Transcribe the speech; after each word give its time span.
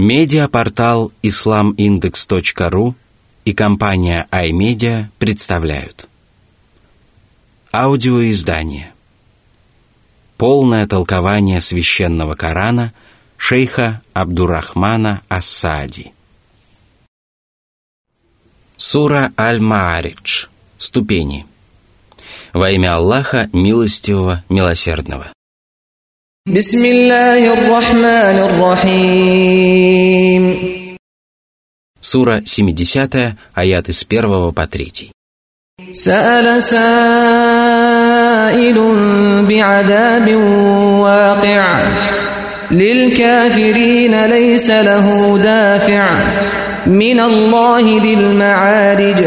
Медиапортал 0.00 1.12
islamindex.ru 1.22 2.94
и 3.44 3.52
компания 3.52 4.26
iMedia 4.32 5.08
представляют. 5.18 6.08
Аудиоиздание. 7.70 8.94
Полное 10.38 10.86
толкование 10.86 11.60
священного 11.60 12.34
Корана 12.34 12.94
шейха 13.36 14.00
Абдурахмана 14.14 15.20
Ассади. 15.28 16.12
Сура 18.78 19.34
Аль-Мааридж 19.36 20.46
Ступени. 20.78 21.44
Во 22.54 22.70
имя 22.70 22.94
Аллаха 22.94 23.50
Милостивого, 23.52 24.44
Милосердного 24.48 25.30
بسم 26.47 26.85
الله 26.85 27.53
الرحمن 27.53 28.37
الرحيم 28.49 30.45
Сура 32.01 32.41
70, 32.45 33.35
аят 33.55 33.89
с 33.89 34.05
1 34.05 34.53
по 34.53 34.67
3. 34.67 35.09
سأل 35.91 36.63
سائل 36.63 37.95
بعذاب 39.49 40.35
واقع 41.01 41.87
للكافرين 42.71 44.25
ليس 44.25 44.69
له 44.69 45.37
دافع 45.37 46.19
من 46.85 47.19
الله 47.19 48.01
ذي 48.01 48.13
المعارج 48.13 49.25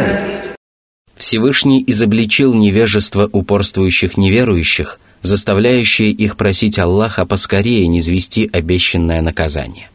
Всевышний 1.16 1.82
изобличил 1.84 2.54
невежество 2.54 3.28
упорствующих 3.32 4.16
неверующих – 4.16 5.08
заставляющие 5.23 6.11
их 6.11 6.37
просить 6.37 6.77
Аллаха 6.77 7.25
поскорее 7.25 7.87
низвести 7.87 8.49
обещанное 8.51 9.21
наказание. 9.21 9.89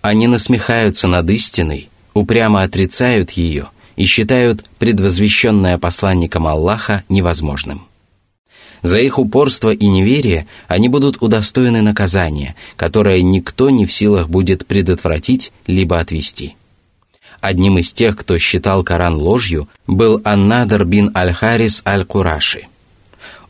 Они 0.00 0.26
насмехаются 0.26 1.08
над 1.08 1.28
истиной, 1.28 1.88
упрямо 2.14 2.62
отрицают 2.62 3.32
ее 3.32 3.68
и 3.96 4.04
считают 4.04 4.64
предвозвещенное 4.78 5.76
посланником 5.78 6.46
Аллаха 6.46 7.02
невозможным. 7.08 7.86
За 8.82 8.98
их 8.98 9.18
упорство 9.18 9.70
и 9.70 9.86
неверие 9.86 10.46
они 10.68 10.88
будут 10.88 11.22
удостоены 11.22 11.80
наказания, 11.80 12.54
которое 12.76 13.22
никто 13.22 13.70
не 13.70 13.86
в 13.86 13.92
силах 13.92 14.28
будет 14.28 14.66
предотвратить 14.66 15.52
либо 15.66 15.98
отвести. 15.98 16.54
Одним 17.40 17.78
из 17.78 17.92
тех, 17.92 18.16
кто 18.16 18.38
считал 18.38 18.84
Коран 18.84 19.14
ложью, 19.16 19.68
был 19.86 20.20
Аннадр 20.24 20.84
бин 20.84 21.10
Аль-Харис 21.14 21.82
Аль-Кураши– 21.86 22.66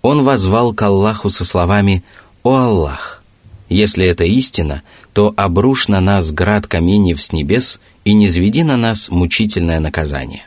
он 0.05 0.23
возвал 0.23 0.75
к 0.75 0.83
Аллаху 0.83 1.31
со 1.31 1.47
словами 1.47 2.05
«О 2.43 2.57
Аллах! 2.57 3.23
Если 3.71 4.05
это 4.05 4.25
истина, 4.25 4.83
то 5.15 5.33
обрушь 5.35 5.89
на 5.89 5.99
нас 6.03 6.31
град 6.31 6.67
каменьев 6.67 7.23
с 7.23 7.33
небес 7.33 7.81
и 8.05 8.13
не 8.13 8.29
зведи 8.29 8.65
на 8.65 8.77
нас 8.77 9.09
мучительное 9.09 9.81
наказание». 9.81 10.47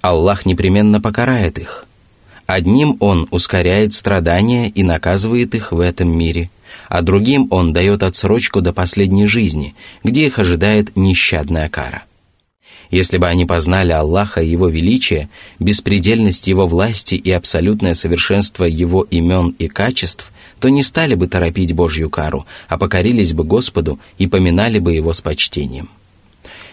Аллах 0.00 0.46
непременно 0.46 1.02
покарает 1.02 1.58
их. 1.58 1.84
Одним 2.46 2.96
Он 3.00 3.28
ускоряет 3.30 3.92
страдания 3.92 4.70
и 4.70 4.82
наказывает 4.82 5.54
их 5.54 5.72
в 5.72 5.78
этом 5.78 6.08
мире, 6.16 6.48
а 6.88 7.02
другим 7.02 7.46
Он 7.50 7.74
дает 7.74 8.02
отсрочку 8.02 8.62
до 8.62 8.72
последней 8.72 9.26
жизни, 9.26 9.74
где 10.02 10.26
их 10.26 10.38
ожидает 10.38 10.96
нещадная 10.96 11.68
кара. 11.68 12.04
Если 12.90 13.18
бы 13.18 13.28
они 13.28 13.46
познали 13.46 13.92
Аллаха 13.92 14.42
и 14.42 14.48
Его 14.48 14.68
величие, 14.68 15.28
беспредельность 15.58 16.48
Его 16.48 16.66
власти 16.66 17.14
и 17.14 17.30
абсолютное 17.30 17.94
совершенство 17.94 18.64
Его 18.64 19.06
имен 19.10 19.54
и 19.58 19.68
качеств, 19.68 20.32
то 20.58 20.68
не 20.68 20.82
стали 20.82 21.14
бы 21.14 21.26
торопить 21.26 21.72
Божью 21.72 22.10
кару, 22.10 22.46
а 22.68 22.78
покорились 22.78 23.32
бы 23.32 23.44
Господу 23.44 23.98
и 24.18 24.26
поминали 24.26 24.78
бы 24.78 24.92
Его 24.92 25.12
с 25.12 25.20
почтением. 25.20 25.88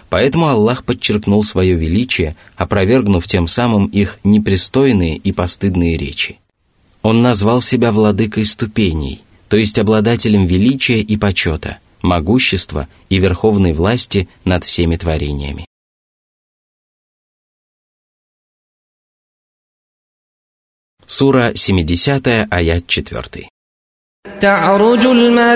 Поэтому 0.10 0.48
Аллах 0.48 0.84
подчеркнул 0.84 1.44
свое 1.44 1.76
величие, 1.76 2.36
опровергнув 2.56 3.28
тем 3.28 3.48
самым 3.48 3.88
их 3.88 4.20
непристойные 4.24 5.18
и 5.18 5.32
постыдные 5.32 5.98
речи. 5.98 6.40
Он 7.04 7.22
назвал 7.22 7.62
себя 7.62 7.92
владыкой 7.92 8.46
ступеней, 8.46 9.22
то 9.50 9.58
есть 9.58 9.78
обладателем 9.78 10.46
величия 10.46 11.02
и 11.02 11.16
почета, 11.18 11.78
могущества 12.02 12.88
и 13.10 13.20
верховной 13.20 13.74
власти 13.74 14.28
над 14.46 14.64
всеми 14.64 14.96
творениями. 14.96 15.66
Сура 21.17 21.53
70, 21.55 22.49
аят 22.51 22.85
4. 22.87 23.49
تعرج 24.41 25.07
الملائكة 25.07 25.55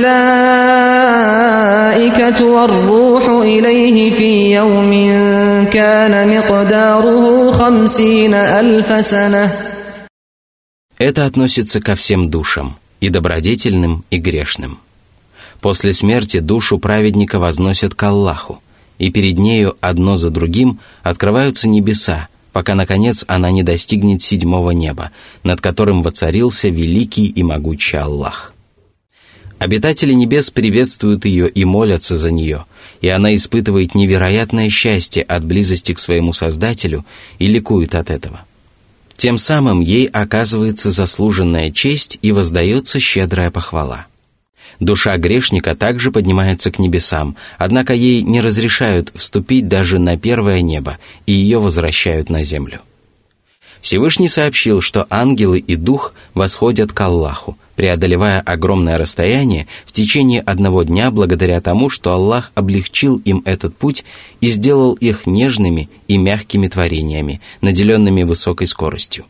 والروح 2.45 3.29
إليه 3.29 4.11
في 4.17 4.55
يوم 4.55 4.93
كان 5.73 6.39
مقداره 6.39 7.53
خمسين 7.53 8.35
ألف 8.35 9.07
سنة 9.07 9.57
Это 10.99 11.27
относится 11.27 11.81
ко 11.81 11.95
всем 11.95 12.31
душам, 12.31 12.77
и 13.01 13.11
добродетельным, 13.11 14.05
и 14.11 14.17
грешным. 14.19 14.79
После 15.61 15.93
смерти 15.93 16.39
душу 16.39 16.79
праведника 16.79 17.39
возносят 17.39 17.95
к 17.95 18.03
Аллаху, 18.03 18.63
и 18.99 19.11
перед 19.11 19.37
нею 19.37 19.77
одно 19.81 20.17
за 20.17 20.31
другим 20.31 20.79
открываются 21.03 21.69
небеса, 21.69 22.29
пока, 22.52 22.76
наконец, 22.76 23.24
она 23.28 23.52
не 23.52 23.64
достигнет 23.64 24.22
седьмого 24.22 24.72
неба, 24.72 25.12
над 25.44 25.62
которым 25.62 26.04
воцарился 26.04 26.70
великий 26.70 27.28
и 27.28 27.44
могучий 27.44 27.98
Аллах. 27.98 28.54
Обитатели 29.60 30.14
небес 30.14 30.50
приветствуют 30.50 31.26
ее 31.26 31.48
и 31.48 31.66
молятся 31.66 32.18
за 32.18 32.32
нее, 32.32 32.66
и 33.00 33.10
она 33.10 33.36
испытывает 33.36 33.94
невероятное 33.94 34.70
счастье 34.70 35.22
от 35.24 35.46
близости 35.46 35.94
к 35.94 36.00
своему 36.00 36.34
Создателю 36.34 37.06
и 37.38 37.48
ликует 37.48 37.94
от 37.94 38.10
этого. 38.10 38.42
Тем 39.16 39.38
самым 39.38 39.82
ей 39.82 40.08
оказывается 40.08 40.90
заслуженная 40.90 41.70
честь 41.72 42.18
и 42.24 42.32
воздается 42.32 43.00
щедрая 43.00 43.52
похвала– 43.52 44.08
Душа 44.82 45.16
грешника 45.18 45.76
также 45.76 46.12
поднимается 46.12 46.72
к 46.72 46.80
небесам, 46.80 47.36
однако 47.60 47.94
ей 47.94 48.24
не 48.24 48.42
разрешают 48.42 49.12
вступить 49.14 49.68
даже 49.68 50.00
на 50.00 50.18
первое 50.18 50.62
небо, 50.62 50.98
и 51.28 51.34
ее 51.34 51.60
возвращают 51.60 52.32
на 52.32 52.44
землю. 52.44 52.82
Всевышний 53.80 54.28
сообщил, 54.28 54.82
что 54.82 55.06
ангелы 55.12 55.60
и 55.60 55.76
дух 55.76 56.16
восходят 56.34 56.94
к 56.94 57.02
Аллаху, 57.02 57.58
преодолевая 57.76 58.42
огромное 58.42 58.98
расстояние 58.98 59.68
в 59.86 59.92
течение 59.92 60.42
одного 60.42 60.82
дня 60.82 61.12
благодаря 61.12 61.62
тому, 61.62 61.92
что 61.92 62.12
Аллах 62.12 62.52
облегчил 62.56 63.18
им 63.18 63.44
этот 63.46 63.76
путь 63.76 64.04
и 64.40 64.48
сделал 64.48 64.94
их 64.94 65.28
нежными 65.28 65.90
и 66.08 66.18
мягкими 66.18 66.68
творениями, 66.68 67.40
наделенными 67.62 68.24
высокой 68.24 68.66
скоростью. 68.66 69.26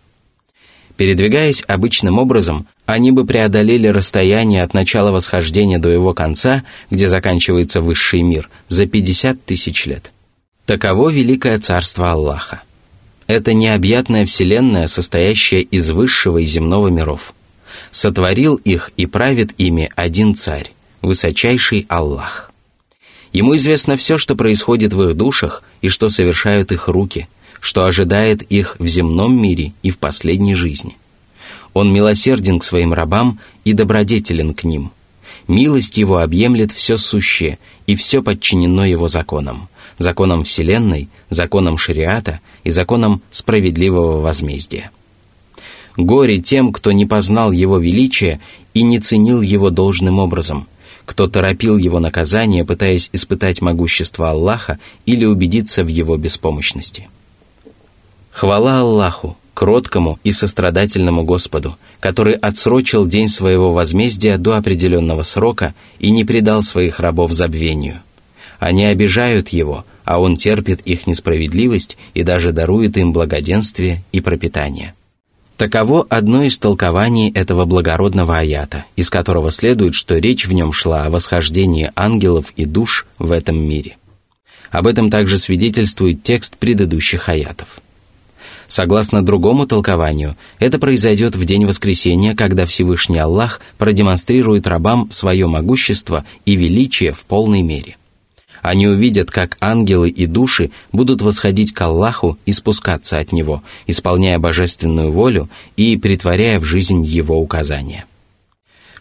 Передвигаясь 1.02 1.64
обычным 1.68 2.20
образом, 2.20 2.68
они 2.86 3.10
бы 3.10 3.26
преодолели 3.26 3.88
расстояние 3.88 4.62
от 4.62 4.76
начала 4.76 5.10
восхождения 5.10 5.80
до 5.80 5.90
его 5.90 6.14
конца, 6.14 6.64
где 6.92 7.08
заканчивается 7.08 7.82
высший 7.82 8.22
мир, 8.22 8.52
за 8.68 8.86
50 8.86 9.44
тысяч 9.44 9.88
лет. 9.88 10.12
Таково 10.68 11.10
великое 11.10 11.58
царство 11.58 12.12
Аллаха. 12.12 12.62
Это 13.26 13.56
необъятная 13.56 14.28
вселенная, 14.28 14.86
состоящая 14.86 15.62
из 15.62 15.90
высшего 15.90 16.38
и 16.38 16.46
земного 16.46 16.90
миров. 16.90 17.34
Сотворил 17.90 18.58
их 18.58 18.92
и 18.96 19.08
правит 19.08 19.54
ими 19.58 19.90
один 19.96 20.36
царь, 20.36 20.72
высочайший 21.02 21.88
Аллах. 21.90 22.52
Ему 23.34 23.56
известно 23.56 23.98
все, 23.98 24.20
что 24.20 24.36
происходит 24.36 24.94
в 24.94 25.02
их 25.02 25.18
душах 25.18 25.64
и 25.82 25.90
что 25.90 26.10
совершают 26.10 26.72
их 26.72 26.88
руки, 26.88 27.28
что 27.62 27.86
ожидает 27.86 28.42
их 28.42 28.76
в 28.80 28.88
земном 28.88 29.42
мире 29.42 29.72
и 29.84 29.92
в 29.92 30.00
последней 30.00 30.56
жизни. 30.56 30.98
Он 31.74 31.94
милосерден 31.94 32.60
к 32.60 32.66
своим 32.66 32.92
рабам 32.92 33.40
и 33.64 33.72
добродетелен 33.72 34.54
к 34.54 34.66
ним. 34.66 34.92
Милость 35.48 35.98
его 35.98 36.18
объемлет 36.18 36.74
все 36.74 36.98
сущее, 36.98 37.60
и 37.88 37.96
все 37.96 38.22
подчинено 38.22 38.84
его 38.84 39.08
законам. 39.08 39.70
Законам 39.98 40.44
Вселенной, 40.44 41.08
законам 41.30 41.78
шариата 41.78 42.42
и 42.64 42.72
законам 42.72 43.22
справедливого 43.32 44.20
возмездия. 44.20 44.92
Горе 45.98 46.40
тем, 46.40 46.74
кто 46.74 46.92
не 46.92 47.06
познал 47.06 47.52
его 47.52 47.78
величия 47.78 48.40
и 48.74 48.82
не 48.82 48.98
ценил 48.98 49.42
его 49.42 49.70
должным 49.70 50.20
образом, 50.20 50.68
кто 51.06 51.28
торопил 51.28 51.78
его 51.78 52.00
наказание, 52.00 52.66
пытаясь 52.66 53.10
испытать 53.14 53.62
могущество 53.62 54.32
Аллаха 54.32 54.80
или 55.06 55.26
убедиться 55.26 55.84
в 55.84 55.88
его 55.88 56.18
беспомощности. 56.18 57.10
Хвала 58.32 58.80
Аллаху, 58.80 59.38
кроткому 59.54 60.20
и 60.24 60.32
сострадательному 60.32 61.24
Господу, 61.24 61.78
который 62.00 62.34
отсрочил 62.34 63.06
день 63.06 63.28
своего 63.28 63.72
возмездия 63.72 64.38
до 64.38 64.56
определенного 64.56 65.24
срока 65.24 65.76
и 66.00 66.12
не 66.12 66.24
предал 66.24 66.64
своих 66.64 67.00
рабов 67.00 67.34
забвению. 67.34 68.02
Они 68.60 68.86
обижают 68.86 69.50
Его, 69.50 69.86
а 70.06 70.20
Он 70.20 70.38
терпит 70.38 70.82
их 70.82 71.08
несправедливость 71.08 71.98
и 72.14 72.24
даже 72.24 72.52
дарует 72.52 72.98
им 72.98 73.12
благоденствие 73.12 74.04
и 74.12 74.22
пропитание. 74.22 74.94
Таково 75.58 76.08
одно 76.10 76.44
из 76.44 76.58
толкований 76.58 77.32
этого 77.32 77.66
благородного 77.66 78.40
аята, 78.40 78.86
из 78.96 79.10
которого 79.12 79.52
следует, 79.52 79.94
что 79.94 80.18
речь 80.18 80.48
в 80.48 80.54
нем 80.54 80.74
шла 80.74 81.04
о 81.04 81.10
восхождении 81.10 81.92
ангелов 81.96 82.54
и 82.56 82.66
душ 82.66 83.06
в 83.20 83.32
этом 83.32 83.58
мире. 83.58 83.98
Об 84.72 84.88
этом 84.88 85.12
также 85.12 85.38
свидетельствует 85.38 86.24
текст 86.24 86.58
предыдущих 86.58 87.30
аятов. 87.30 87.81
Согласно 88.72 89.22
другому 89.22 89.68
толкованию, 89.68 90.38
это 90.58 90.80
произойдет 90.80 91.36
в 91.36 91.44
день 91.44 91.66
воскресения, 91.66 92.34
когда 92.34 92.66
Всевышний 92.66 93.18
Аллах 93.18 93.60
продемонстрирует 93.78 94.66
рабам 94.66 95.12
свое 95.12 95.46
могущество 95.46 96.24
и 96.46 96.56
величие 96.56 97.12
в 97.12 97.26
полной 97.26 97.64
мере. 97.64 97.98
Они 98.62 98.88
увидят, 98.88 99.30
как 99.30 99.58
ангелы 99.60 100.10
и 100.10 100.26
души 100.26 100.72
будут 100.94 101.22
восходить 101.22 101.74
к 101.74 101.82
Аллаху 101.82 102.38
и 102.46 102.54
спускаться 102.54 103.20
от 103.20 103.34
Него, 103.34 103.62
исполняя 103.88 104.40
божественную 104.40 105.12
волю 105.12 105.50
и 105.76 105.98
притворяя 105.98 106.58
в 106.58 106.64
жизнь 106.64 107.04
Его 107.04 107.42
указания. 107.42 108.06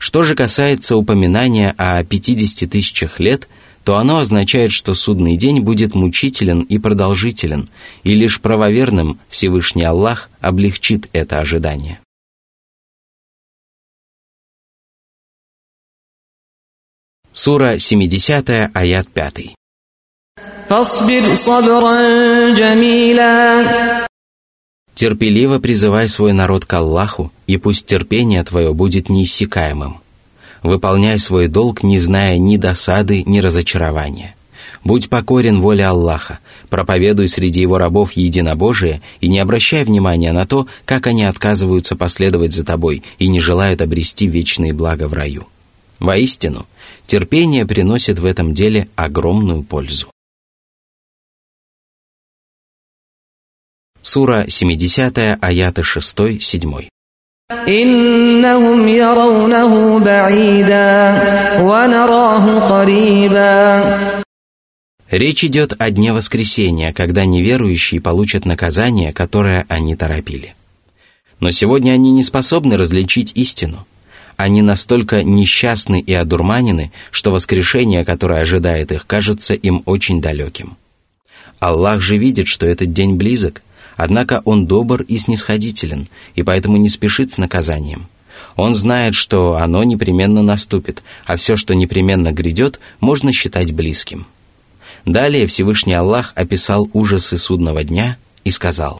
Что 0.00 0.24
же 0.24 0.34
касается 0.34 0.96
упоминания 0.96 1.76
о 1.78 2.02
50 2.02 2.68
тысячах 2.68 3.20
лет– 3.20 3.48
то 3.84 3.96
оно 3.96 4.18
означает, 4.18 4.72
что 4.72 4.94
судный 4.94 5.36
день 5.36 5.60
будет 5.60 5.94
мучителен 5.94 6.62
и 6.62 6.78
продолжителен, 6.78 7.68
и 8.04 8.14
лишь 8.14 8.40
правоверным 8.40 9.18
Всевышний 9.28 9.84
Аллах 9.84 10.28
облегчит 10.40 11.08
это 11.12 11.38
ожидание. 11.38 12.00
Сура 17.32 17.78
70, 17.78 18.70
аят 18.74 19.08
5. 19.08 19.54
Терпеливо 24.94 25.58
призывай 25.58 26.08
свой 26.08 26.32
народ 26.32 26.66
к 26.66 26.72
Аллаху, 26.74 27.32
и 27.46 27.56
пусть 27.56 27.86
терпение 27.86 28.44
твое 28.44 28.74
будет 28.74 29.08
неиссякаемым. 29.08 30.00
Выполняй 30.62 31.18
свой 31.18 31.48
долг, 31.48 31.82
не 31.82 31.98
зная 31.98 32.36
ни 32.36 32.56
досады, 32.56 33.22
ни 33.24 33.38
разочарования. 33.38 34.34
Будь 34.84 35.08
покорен 35.08 35.60
воле 35.60 35.84
Аллаха, 35.86 36.38
проповедуй 36.68 37.28
среди 37.28 37.60
его 37.60 37.78
рабов 37.78 38.12
единобожие 38.12 39.02
и 39.20 39.28
не 39.28 39.38
обращай 39.38 39.84
внимания 39.84 40.32
на 40.32 40.46
то, 40.46 40.66
как 40.84 41.06
они 41.06 41.24
отказываются 41.24 41.96
последовать 41.96 42.52
за 42.52 42.64
тобой 42.64 43.02
и 43.18 43.28
не 43.28 43.40
желают 43.40 43.82
обрести 43.82 44.26
вечные 44.26 44.72
блага 44.72 45.08
в 45.08 45.12
раю. 45.12 45.46
Воистину, 45.98 46.66
терпение 47.06 47.66
приносит 47.66 48.18
в 48.18 48.24
этом 48.24 48.54
деле 48.54 48.88
огромную 48.96 49.62
пользу. 49.62 50.10
Сура 54.00 54.46
70, 54.48 55.38
аяты 55.40 55.82
6-7. 55.82 56.88
إنهم 57.51 58.87
يرونه 58.87 59.99
بعيدا 59.99 61.61
ونراه 61.61 62.45
قريبا 62.69 64.21
Речь 65.11 65.45
идет 65.45 65.75
о 65.77 65.91
дне 65.91 66.11
воскресения, 66.11 66.91
когда 66.91 67.25
неверующие 67.25 68.01
получат 68.01 68.45
наказание, 68.45 69.13
которое 69.13 69.67
они 69.69 69.95
торопили. 69.95 70.55
Но 71.39 71.51
сегодня 71.51 71.91
они 71.91 72.11
не 72.11 72.23
способны 72.23 72.77
различить 72.77 73.31
истину. 73.35 73.85
Они 74.35 74.63
настолько 74.63 75.21
несчастны 75.21 76.01
и 76.01 76.13
одурманены, 76.13 76.91
что 77.11 77.31
воскрешение, 77.31 78.03
которое 78.03 78.41
ожидает 78.41 78.91
их, 78.91 79.05
кажется 79.05 79.53
им 79.53 79.83
очень 79.85 80.19
далеким. 80.19 80.77
Аллах 81.59 82.01
же 82.01 82.17
видит, 82.17 82.47
что 82.47 82.65
этот 82.65 82.91
день 82.91 83.13
близок – 83.13 83.68
Однако 83.99 84.41
он 84.45 84.65
добр 84.65 85.01
и 85.03 85.17
снисходителен, 85.17 86.07
и 86.35 86.43
поэтому 86.43 86.77
не 86.77 86.89
спешит 86.89 87.31
с 87.31 87.37
наказанием. 87.37 88.07
Он 88.55 88.73
знает, 88.73 89.15
что 89.15 89.55
оно 89.55 89.83
непременно 89.83 90.41
наступит, 90.41 91.03
а 91.25 91.35
все, 91.35 91.55
что 91.55 91.75
непременно 91.75 92.31
грядет, 92.31 92.79
можно 92.99 93.31
считать 93.33 93.73
близким. 93.73 94.27
Далее 95.05 95.45
Всевышний 95.47 95.93
Аллах 95.93 96.33
описал 96.35 96.89
ужасы 96.93 97.37
судного 97.37 97.83
дня 97.83 98.17
и 98.43 98.51
сказал. 98.51 98.99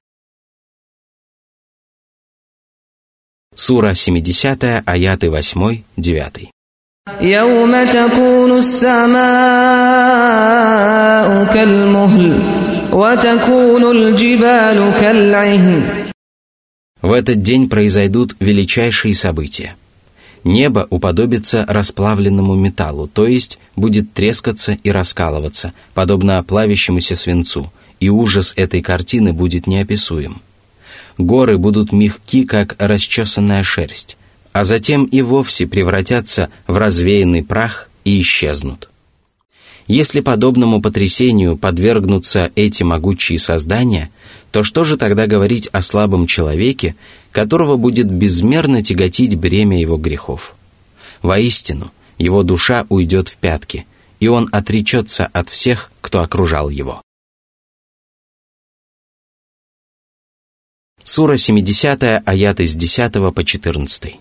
Сура 3.55 3.95
70, 3.95 4.83
аяты 4.85 5.27
8-9. 5.27 6.49
يوم 7.21 7.89
تكون 7.89 8.57
السماء 8.57 9.15
كالمهل 11.53 12.68
в 17.02 17.12
этот 17.12 17.42
день 17.42 17.68
произойдут 17.68 18.36
величайшие 18.40 19.14
события. 19.14 19.76
Небо 20.44 20.86
уподобится 20.90 21.64
расплавленному 21.68 22.54
металлу, 22.54 23.06
то 23.06 23.26
есть 23.26 23.58
будет 23.76 24.12
трескаться 24.12 24.78
и 24.82 24.90
раскалываться, 24.90 25.72
подобно 25.94 26.42
плавящемуся 26.42 27.14
свинцу, 27.14 27.72
и 28.00 28.08
ужас 28.08 28.54
этой 28.56 28.82
картины 28.82 29.32
будет 29.32 29.66
неописуем. 29.66 30.40
Горы 31.18 31.58
будут 31.58 31.92
мягки, 31.92 32.44
как 32.44 32.74
расчесанная 32.78 33.62
шерсть, 33.62 34.16
а 34.52 34.64
затем 34.64 35.04
и 35.04 35.20
вовсе 35.20 35.66
превратятся 35.66 36.48
в 36.66 36.76
развеянный 36.76 37.44
прах 37.44 37.90
и 38.04 38.20
исчезнут. 38.20 38.89
Если 39.90 40.20
подобному 40.20 40.80
потрясению 40.80 41.56
подвергнутся 41.56 42.52
эти 42.54 42.84
могучие 42.84 43.40
создания, 43.40 44.12
то 44.52 44.62
что 44.62 44.84
же 44.84 44.96
тогда 44.96 45.26
говорить 45.26 45.66
о 45.72 45.82
слабом 45.82 46.28
человеке, 46.28 46.94
которого 47.32 47.76
будет 47.76 48.08
безмерно 48.08 48.84
тяготить 48.84 49.34
бремя 49.34 49.80
его 49.80 49.96
грехов? 49.96 50.54
Воистину, 51.22 51.90
его 52.18 52.44
душа 52.44 52.86
уйдет 52.88 53.26
в 53.26 53.36
пятки, 53.38 53.84
и 54.20 54.28
он 54.28 54.48
отречется 54.52 55.26
от 55.26 55.48
всех, 55.48 55.90
кто 56.00 56.20
окружал 56.20 56.68
его. 56.70 57.02
Сура 61.02 61.36
70, 61.36 62.22
аяты 62.24 62.64
с 62.64 62.76
10 62.76 63.34
по 63.34 63.42
14. 63.42 64.20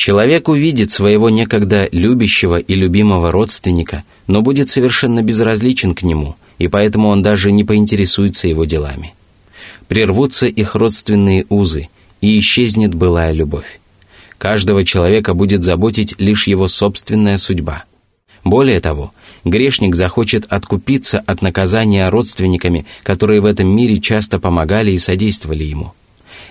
Человек 0.00 0.48
увидит 0.48 0.90
своего 0.90 1.28
некогда 1.28 1.86
любящего 1.92 2.58
и 2.58 2.74
любимого 2.74 3.30
родственника, 3.30 4.02
но 4.26 4.40
будет 4.40 4.70
совершенно 4.70 5.22
безразличен 5.22 5.94
к 5.94 6.02
нему, 6.02 6.36
и 6.56 6.68
поэтому 6.68 7.08
он 7.08 7.20
даже 7.22 7.52
не 7.52 7.64
поинтересуется 7.64 8.48
его 8.48 8.64
делами. 8.64 9.12
Прервутся 9.88 10.46
их 10.46 10.74
родственные 10.74 11.44
узы, 11.50 11.90
и 12.22 12.38
исчезнет 12.38 12.94
былая 12.94 13.32
любовь. 13.32 13.78
Каждого 14.38 14.84
человека 14.84 15.34
будет 15.34 15.62
заботить 15.62 16.14
лишь 16.16 16.46
его 16.46 16.66
собственная 16.66 17.36
судьба. 17.36 17.84
Более 18.42 18.80
того, 18.80 19.12
грешник 19.44 19.94
захочет 19.94 20.46
откупиться 20.48 21.18
от 21.18 21.42
наказания 21.42 22.08
родственниками, 22.08 22.86
которые 23.02 23.42
в 23.42 23.44
этом 23.44 23.68
мире 23.68 24.00
часто 24.00 24.40
помогали 24.40 24.92
и 24.92 24.98
содействовали 24.98 25.64
ему– 25.64 25.92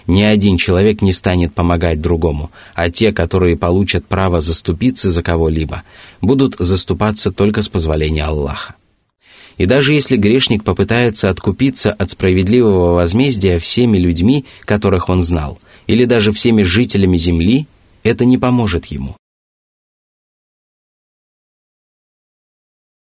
ни 0.09 0.23
один 0.23 0.57
человек 0.57 1.01
не 1.01 1.13
станет 1.13 1.53
помогать 1.53 2.01
другому, 2.01 2.51
а 2.73 2.89
те, 2.89 3.13
которые 3.13 3.55
получат 3.55 4.05
право 4.05 4.41
заступиться 4.41 5.11
за 5.11 5.23
кого-либо, 5.23 5.83
будут 6.19 6.55
заступаться 6.59 7.31
только 7.31 7.61
с 7.61 7.69
позволения 7.69 8.25
Аллаха. 8.25 8.75
И 9.57 9.65
даже 9.65 9.93
если 9.93 10.17
грешник 10.17 10.63
попытается 10.63 11.29
откупиться 11.29 11.91
от 11.91 12.09
справедливого 12.09 12.93
возмездия 12.93 13.59
всеми 13.59 13.97
людьми, 13.97 14.45
которых 14.61 15.09
он 15.09 15.21
знал, 15.21 15.59
или 15.85 16.05
даже 16.05 16.31
всеми 16.31 16.63
жителями 16.63 17.17
земли, 17.17 17.67
это 18.03 18.25
не 18.25 18.37
поможет 18.37 18.85
ему. 18.87 19.15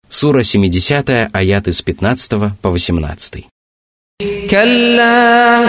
Сура 0.09 0.43
70, 0.43 1.29
аяты 1.33 1.71
с 1.71 1.81
15 1.81 2.59
по 2.61 2.69
18. 2.69 3.50
كلا 4.50 5.64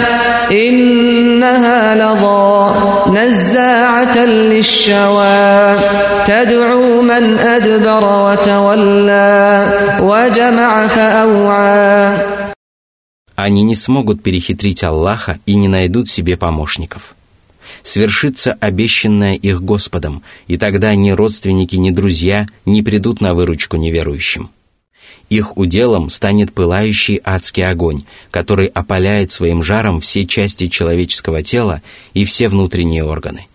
إنها 0.52 1.96
لظى 1.96 3.12
نزاعة 3.20 4.26
للشوى 4.26 5.80
تدعو 6.28 7.02
من 7.02 7.24
أدبر 7.38 8.04
وتولى 8.26 9.72
وجمع 10.02 10.88
فأوعى 10.88 12.38
Они 13.38 13.62
не 13.62 13.76
смогут 13.76 14.24
перехитрить 14.24 14.84
Аллаха 14.84 15.40
и 15.46 15.54
не 15.54 15.68
найдут 15.68 16.10
себе 16.10 16.38
помощников. 16.38 17.16
Свершится 17.84 18.58
обещанное 18.60 19.36
их 19.36 19.62
Господом, 19.62 20.24
и 20.48 20.58
тогда 20.58 20.96
ни 20.96 21.12
родственники, 21.12 21.76
ни 21.76 21.92
друзья 21.92 22.48
не 22.66 22.82
придут 22.82 23.22
на 23.22 23.36
выручку 23.36 23.78
неверующим. 23.78 24.50
Их 25.31 25.57
уделом 25.57 26.11
станет 26.11 26.53
пылающий 26.53 27.21
адский 27.25 27.67
огонь, 27.67 28.03
который 28.31 28.67
опаляет 28.67 29.31
своим 29.31 29.63
жаром 29.63 30.01
все 30.01 30.27
части 30.27 30.67
человеческого 30.67 31.43
тела 31.43 31.81
и 32.13 32.25
все 32.25 32.49
внутренние 32.49 33.05
органы. 33.05 33.47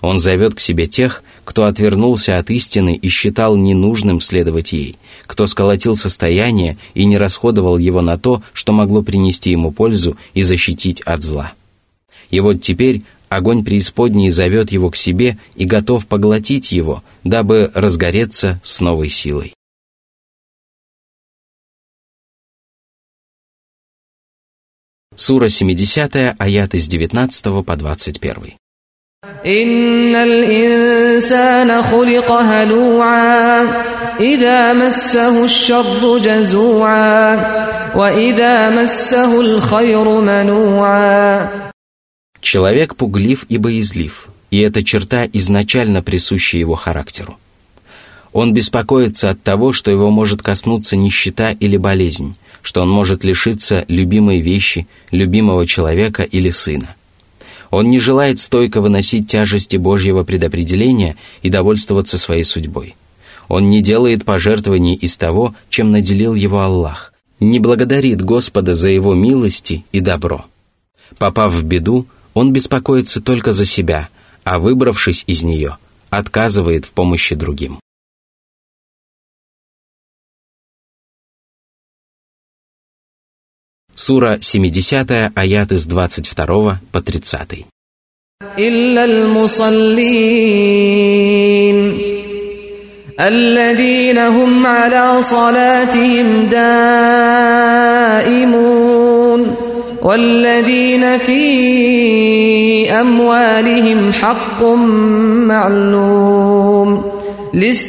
Он 0.00 0.18
зовет 0.18 0.54
к 0.54 0.60
себе 0.60 0.86
тех, 0.86 1.22
кто 1.44 1.64
отвернулся 1.64 2.38
от 2.38 2.50
истины 2.50 2.94
и 2.94 3.08
считал 3.08 3.56
ненужным 3.56 4.20
следовать 4.20 4.72
ей, 4.72 4.96
кто 5.26 5.46
сколотил 5.46 5.94
состояние 5.94 6.78
и 6.94 7.04
не 7.04 7.18
расходовал 7.18 7.76
его 7.76 8.00
на 8.00 8.16
то, 8.16 8.42
что 8.52 8.72
могло 8.72 9.02
принести 9.02 9.50
ему 9.50 9.72
пользу 9.72 10.16
и 10.32 10.42
защитить 10.42 11.00
от 11.02 11.22
зла. 11.22 11.52
И 12.30 12.40
вот 12.40 12.62
теперь 12.62 13.02
огонь 13.28 13.64
преисподней 13.64 14.30
зовет 14.30 14.72
его 14.72 14.90
к 14.90 14.96
себе 14.96 15.38
и 15.54 15.64
готов 15.64 16.06
поглотить 16.06 16.72
его, 16.72 17.02
дабы 17.24 17.70
разгореться 17.74 18.60
с 18.62 18.80
новой 18.80 19.08
силой. 19.08 19.52
Сура 25.19 25.47
70, 25.47 26.35
аят 26.37 26.73
из 26.73 26.87
19 26.87 27.65
по 27.65 27.75
21. 27.75 28.57
إن 29.45 30.15
الإنسان 30.15 31.81
خلق 31.81 32.31
هلوعا 32.31 33.63
إذا 34.19 34.73
مسه 34.73 35.45
الشر 35.45 36.17
جزوعا 36.17 37.35
وإذا 37.95 38.69
مسه 38.69 39.41
الخير 39.41 40.21
منوعا 40.21 41.49
Человек 42.41 42.95
пуглив 42.95 43.45
и 43.49 43.57
боязлив, 43.57 44.29
и 44.51 44.59
эта 44.59 44.83
черта 44.83 45.27
изначально 45.33 46.03
присуща 46.03 46.57
его 46.59 46.75
характеру. 46.75 47.37
Он 48.33 48.53
беспокоится 48.53 49.31
от 49.31 49.41
того, 49.41 49.71
что 49.73 49.89
его 49.89 50.11
может 50.11 50.43
коснуться 50.43 50.95
нищета 50.95 51.51
или 51.51 51.77
болезнь, 51.77 52.35
что 52.62 52.82
он 52.82 52.90
может 52.90 53.24
лишиться 53.24 53.84
любимой 53.88 54.40
вещи, 54.40 54.86
любимого 55.10 55.66
человека 55.66 56.22
или 56.22 56.50
сына. 56.50 56.94
Он 57.70 57.88
не 57.88 58.00
желает 58.00 58.38
стойко 58.38 58.80
выносить 58.80 59.28
тяжести 59.28 59.76
Божьего 59.76 60.24
предопределения 60.24 61.16
и 61.42 61.50
довольствоваться 61.50 62.18
своей 62.18 62.44
судьбой. 62.44 62.96
Он 63.48 63.70
не 63.70 63.80
делает 63.80 64.24
пожертвований 64.24 64.94
из 64.94 65.16
того, 65.16 65.54
чем 65.68 65.90
наделил 65.90 66.34
его 66.34 66.60
Аллах, 66.60 67.12
не 67.38 67.58
благодарит 67.58 68.22
Господа 68.22 68.74
за 68.74 68.88
его 68.88 69.14
милости 69.14 69.84
и 69.92 70.00
добро. 70.00 70.44
Попав 71.18 71.52
в 71.52 71.64
беду, 71.64 72.06
он 72.34 72.52
беспокоится 72.52 73.20
только 73.20 73.52
за 73.52 73.64
себя, 73.64 74.08
а 74.44 74.58
выбравшись 74.58 75.24
из 75.26 75.42
нее, 75.42 75.78
отказывает 76.10 76.84
в 76.84 76.90
помощи 76.90 77.34
другим. 77.34 77.80
Сура 84.09 84.39
70, 84.41 85.31
аят 85.35 85.71
из 85.71 85.85
22 85.87 86.79
по 86.91 87.01
30. 87.01 87.65
إلا 88.59 89.05
المصلين 89.05 90.55
الذين 93.19 94.17
هم 94.17 94.65
على 94.65 95.21
صلاتهم 95.21 96.45
دائمون 96.51 98.45
والذين 100.01 101.17
في 101.17 102.91
أموالهم 102.91 104.13
حق 104.13 104.63
معلوم 105.51 107.11
للسائل 107.53 107.87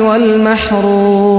والمحروم 0.00 1.38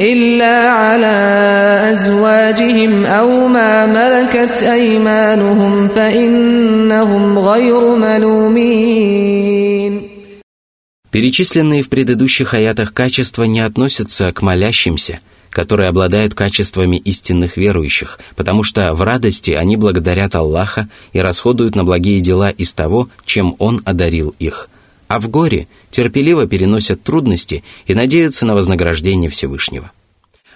إلا 0.00 0.68
على 0.68 1.16
أزواجهم 1.92 3.04
أو 3.04 3.48
ما 3.48 3.86
ملكت 3.86 4.62
أيمانهم 4.62 5.88
فإنهم 5.88 7.38
غير 7.38 7.96
ملومين 7.96 9.36
Перечисленные 11.12 11.82
в 11.82 11.88
предыдущих 11.88 12.52
аятах 12.52 12.92
качества 12.92 13.44
не 13.44 13.60
относятся 13.60 14.30
к 14.34 14.42
молящимся, 14.42 15.20
которые 15.48 15.88
обладают 15.88 16.34
качествами 16.34 16.96
истинных 16.98 17.56
верующих, 17.56 18.18
потому 18.36 18.62
что 18.62 18.92
в 18.92 19.00
радости 19.00 19.52
они 19.52 19.78
благодарят 19.78 20.34
Аллаха 20.34 20.90
и 21.14 21.20
расходуют 21.20 21.74
на 21.74 21.84
благие 21.84 22.20
дела 22.20 22.50
из 22.50 22.74
того, 22.74 23.08
чем 23.24 23.56
Он 23.58 23.80
одарил 23.86 24.34
их, 24.38 24.68
а 25.08 25.18
в 25.18 25.30
горе 25.30 25.68
терпеливо 25.91 26.47
переносят 26.47 27.03
трудности 27.03 27.63
и 27.85 27.93
надеются 27.93 28.45
на 28.45 28.55
вознаграждение 28.55 29.29
Всевышнего. 29.29 29.91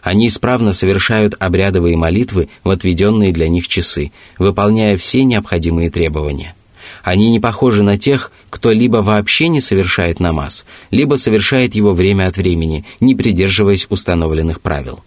Они 0.02 0.28
исправно 0.28 0.74
совершают 0.74 1.36
обрядовые 1.40 1.98
молитвы 1.98 2.50
в 2.64 2.70
отведенные 2.70 3.32
для 3.32 3.48
них 3.48 3.68
часы, 3.68 4.12
выполняя 4.38 4.98
все 4.98 5.24
необходимые 5.24 5.90
требования– 5.90 6.56
они 7.06 7.30
не 7.30 7.40
похожи 7.40 7.84
на 7.84 8.00
тех, 8.00 8.32
кто 8.50 8.72
либо 8.72 8.98
вообще 8.98 9.48
не 9.48 9.62
совершает 9.62 10.20
намаз, 10.20 10.66
либо 10.90 11.16
совершает 11.16 11.76
его 11.76 11.94
время 11.94 12.28
от 12.28 12.38
времени, 12.38 12.84
не 13.00 13.14
придерживаясь 13.14 13.86
установленных 13.90 14.60
правил. 14.60 15.02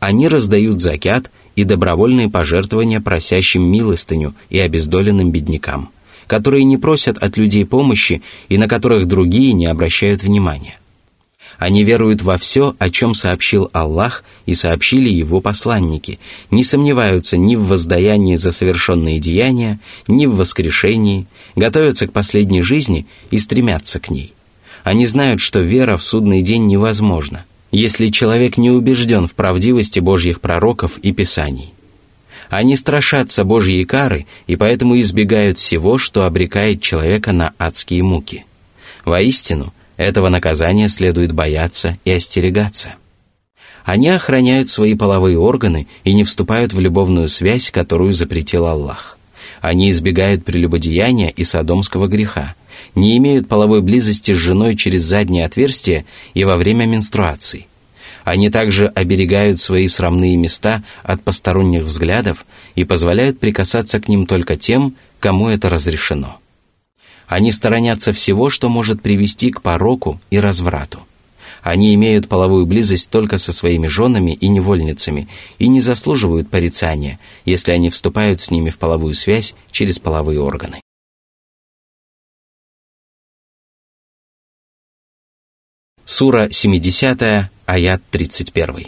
Они 0.00 0.26
раздают 0.26 0.80
закят 0.80 1.30
и 1.54 1.64
добровольные 1.64 2.30
пожертвования 2.30 3.00
просящим 3.00 3.62
милостыню 3.70 4.34
и 4.48 4.58
обездоленным 4.58 5.30
беднякам, 5.30 5.90
которые 6.26 6.64
не 6.64 6.78
просят 6.78 7.18
от 7.18 7.36
людей 7.36 7.64
помощи 7.64 8.22
и 8.48 8.58
на 8.58 8.68
которых 8.68 9.06
другие 9.06 9.52
не 9.52 9.66
обращают 9.66 10.22
внимания. 10.22 10.78
Они 11.58 11.84
веруют 11.84 12.22
во 12.22 12.36
все, 12.38 12.74
о 12.78 12.90
чем 12.90 13.14
сообщил 13.14 13.70
Аллах 13.72 14.24
и 14.46 14.54
сообщили 14.54 15.08
Его 15.08 15.40
посланники, 15.40 16.18
не 16.50 16.64
сомневаются 16.64 17.36
ни 17.36 17.56
в 17.56 17.66
воздаянии 17.66 18.36
за 18.36 18.52
совершенные 18.52 19.20
деяния, 19.20 19.78
ни 20.08 20.26
в 20.26 20.36
воскрешении, 20.36 21.26
готовятся 21.54 22.06
к 22.06 22.12
последней 22.12 22.62
жизни 22.62 23.06
и 23.30 23.38
стремятся 23.38 24.00
к 24.00 24.10
ней. 24.10 24.32
Они 24.82 25.06
знают, 25.06 25.40
что 25.40 25.60
вера 25.60 25.96
в 25.96 26.02
судный 26.02 26.42
день 26.42 26.66
невозможна, 26.66 27.44
если 27.70 28.08
человек 28.08 28.58
не 28.58 28.70
убежден 28.70 29.26
в 29.26 29.34
правдивости 29.34 30.00
Божьих 30.00 30.40
пророков 30.40 30.98
и 30.98 31.12
Писаний. 31.12 31.73
Они 32.50 32.76
страшатся 32.76 33.44
Божьей 33.44 33.84
кары 33.84 34.26
и 34.46 34.56
поэтому 34.56 35.00
избегают 35.00 35.58
всего, 35.58 35.98
что 35.98 36.24
обрекает 36.24 36.82
человека 36.82 37.32
на 37.32 37.52
адские 37.58 38.02
муки. 38.02 38.44
Воистину, 39.04 39.72
этого 39.96 40.28
наказания 40.28 40.88
следует 40.88 41.32
бояться 41.32 41.98
и 42.04 42.10
остерегаться. 42.10 42.94
Они 43.84 44.08
охраняют 44.08 44.68
свои 44.70 44.94
половые 44.94 45.38
органы 45.38 45.86
и 46.04 46.14
не 46.14 46.24
вступают 46.24 46.72
в 46.72 46.80
любовную 46.80 47.28
связь, 47.28 47.70
которую 47.70 48.12
запретил 48.12 48.66
Аллах. 48.66 49.18
Они 49.60 49.90
избегают 49.90 50.44
прелюбодеяния 50.44 51.28
и 51.28 51.44
садомского 51.44 52.06
греха, 52.06 52.54
не 52.94 53.16
имеют 53.18 53.48
половой 53.48 53.82
близости 53.82 54.32
с 54.32 54.38
женой 54.38 54.76
через 54.76 55.02
заднее 55.02 55.44
отверстие 55.44 56.06
и 56.32 56.44
во 56.44 56.56
время 56.56 56.86
менструации. 56.86 57.66
Они 58.24 58.48
также 58.48 58.88
оберегают 58.88 59.58
свои 59.58 59.86
срамные 59.86 60.36
места 60.36 60.82
от 61.02 61.22
посторонних 61.22 61.84
взглядов 61.84 62.46
и 62.74 62.84
позволяют 62.84 63.38
прикасаться 63.38 64.00
к 64.00 64.08
ним 64.08 64.26
только 64.26 64.56
тем, 64.56 64.96
кому 65.20 65.48
это 65.48 65.68
разрешено. 65.68 66.38
Они 67.26 67.52
сторонятся 67.52 68.12
всего, 68.12 68.48
что 68.48 68.68
может 68.68 69.02
привести 69.02 69.50
к 69.50 69.60
пороку 69.60 70.20
и 70.30 70.38
разврату. 70.38 71.00
Они 71.62 71.94
имеют 71.94 72.28
половую 72.28 72.66
близость 72.66 73.08
только 73.10 73.38
со 73.38 73.52
своими 73.52 73.86
женами 73.86 74.32
и 74.32 74.48
невольницами 74.48 75.28
и 75.58 75.68
не 75.68 75.80
заслуживают 75.80 76.50
порицания, 76.50 77.18
если 77.44 77.72
они 77.72 77.88
вступают 77.88 78.40
с 78.40 78.50
ними 78.50 78.70
в 78.70 78.78
половую 78.78 79.14
связь 79.14 79.54
через 79.70 79.98
половые 79.98 80.40
органы. 80.40 80.80
Сура 86.04 86.50
70, 86.50 87.50
аят 87.65 88.01
31. 88.11 88.85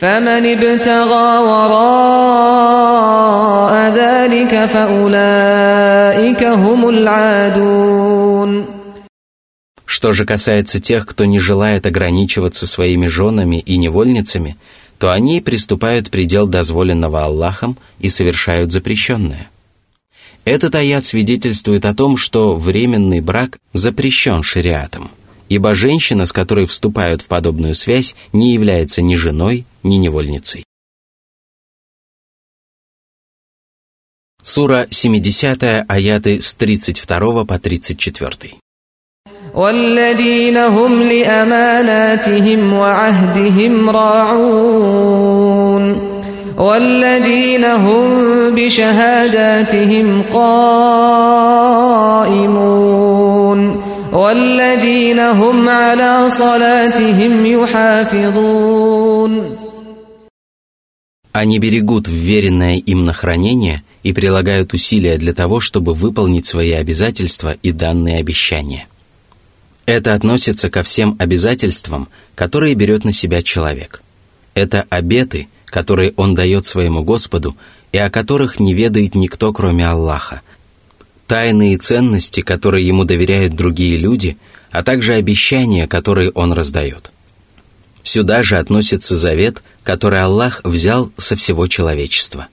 فمن 0.00 0.42
ابتغى 0.46 1.38
وراء 1.48 2.52
ذلك 3.94 4.52
فأولئك 4.72 5.98
أولئك 6.18 6.42
هم 6.44 6.88
العادون 6.88 8.66
Что 9.86 10.12
же 10.12 10.26
касается 10.26 10.80
тех, 10.80 11.06
кто 11.06 11.24
не 11.24 11.38
желает 11.38 11.86
ограничиваться 11.86 12.66
своими 12.66 13.06
женами 13.06 13.58
и 13.60 13.76
невольницами, 13.76 14.56
то 14.98 15.10
они 15.10 15.40
приступают 15.40 16.10
предел 16.10 16.46
дозволенного 16.46 17.24
Аллахом 17.24 17.76
и 17.98 18.08
совершают 18.08 18.70
запрещенное. 18.70 19.48
Этот 20.44 20.74
аят 20.74 21.04
свидетельствует 21.04 21.84
о 21.84 21.94
том, 21.94 22.16
что 22.16 22.54
временный 22.54 23.20
брак 23.20 23.58
запрещен 23.72 24.42
шариатом, 24.42 25.10
ибо 25.48 25.74
женщина, 25.74 26.26
с 26.26 26.32
которой 26.32 26.66
вступают 26.66 27.22
в 27.22 27.26
подобную 27.26 27.74
связь, 27.74 28.14
не 28.32 28.52
является 28.52 29.02
ни 29.02 29.14
женой, 29.14 29.64
ни 29.82 29.96
невольницей. 29.96 30.64
Сура 34.42 34.86
70, 34.90 35.84
аяты 35.88 36.40
с 36.40 36.54
32 36.54 37.44
по 37.44 37.58
34. 37.58 38.58
والذين 39.54 40.56
هم 40.56 41.02
لأماناتهم 41.02 42.72
وعهدهم 42.72 43.90
راعون 43.90 45.48
والذين 46.58 47.64
هم 47.64 48.10
بشهاداتهم 48.54 50.22
قائمون 50.32 51.58
والذين 54.12 55.18
هم 55.18 55.68
على 55.68 56.30
صلاتهم 56.30 57.46
يحافظون 57.46 59.32
Они 61.32 61.58
берегут 61.58 62.08
вверенное 62.08 62.76
им 62.78 63.04
на 63.04 63.12
хранение 63.12 63.82
и 64.02 64.12
прилагают 64.12 64.72
усилия 64.72 65.18
для 65.18 65.34
того, 65.34 65.60
чтобы 65.60 65.94
выполнить 65.94 66.46
свои 66.46 66.72
обязательства 66.72 67.56
и 67.62 67.70
данные 67.70 68.18
обещания. 68.18 68.88
Это 69.86 70.14
относится 70.14 70.68
ко 70.68 70.82
всем 70.82 71.16
обязательствам, 71.18 72.08
которые 72.34 72.74
берет 72.74 73.04
на 73.04 73.12
себя 73.12 73.42
человек. 73.42 74.02
Это 74.54 74.86
обеты, 74.90 75.48
которые 75.66 76.12
он 76.16 76.34
дает 76.34 76.66
своему 76.66 77.02
Господу 77.02 77.56
и 77.92 77.98
о 77.98 78.10
которых 78.10 78.58
не 78.58 78.74
ведает 78.74 79.14
никто, 79.14 79.52
кроме 79.52 79.86
Аллаха. 79.86 80.42
Тайные 81.27 81.77
ценности, 81.77 82.41
которые 82.41 82.85
ему 82.85 83.05
доверяют 83.05 83.55
другие 83.55 83.97
люди, 83.97 84.37
а 84.71 84.83
также 84.83 85.15
обещания, 85.15 85.87
которые 85.87 86.31
он 86.31 86.53
раздает. 86.53 87.11
Сюда 88.03 88.43
же 88.43 88.57
относится 88.57 89.15
завет, 89.15 89.63
который 89.83 90.19
Аллах 90.19 90.61
взял 90.63 91.11
со 91.17 91.35
всего 91.35 91.67
человечества. 91.67 92.47